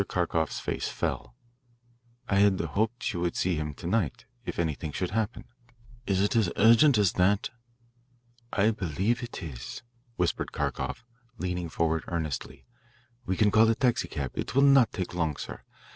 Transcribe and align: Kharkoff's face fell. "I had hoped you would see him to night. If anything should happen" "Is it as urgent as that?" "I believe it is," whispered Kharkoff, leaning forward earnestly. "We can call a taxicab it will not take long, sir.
Kharkoff's 0.09 0.59
face 0.59 0.87
fell. 0.87 1.35
"I 2.27 2.37
had 2.37 2.59
hoped 2.59 3.13
you 3.13 3.19
would 3.19 3.35
see 3.35 3.53
him 3.53 3.75
to 3.75 3.85
night. 3.85 4.25
If 4.47 4.57
anything 4.57 4.91
should 4.91 5.11
happen" 5.11 5.45
"Is 6.07 6.21
it 6.21 6.35
as 6.35 6.49
urgent 6.55 6.97
as 6.97 7.13
that?" 7.13 7.51
"I 8.51 8.71
believe 8.71 9.21
it 9.21 9.43
is," 9.43 9.83
whispered 10.15 10.51
Kharkoff, 10.53 11.03
leaning 11.37 11.69
forward 11.69 12.03
earnestly. 12.07 12.65
"We 13.27 13.37
can 13.37 13.51
call 13.51 13.69
a 13.69 13.75
taxicab 13.75 14.31
it 14.33 14.55
will 14.55 14.63
not 14.63 14.91
take 14.91 15.13
long, 15.13 15.35
sir. 15.37 15.61